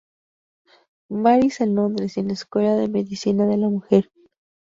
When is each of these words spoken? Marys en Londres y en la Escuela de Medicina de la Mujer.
Marys 1.11 1.61
en 1.61 1.75
Londres 1.75 2.17
y 2.17 2.21
en 2.21 2.29
la 2.29 2.33
Escuela 2.33 2.73
de 2.75 2.87
Medicina 2.87 3.45
de 3.45 3.57
la 3.57 3.69
Mujer. 3.69 4.09